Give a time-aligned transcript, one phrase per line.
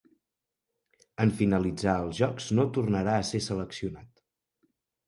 [1.25, 4.29] En finalitzar els Jocs no tornà a ser seleccionat.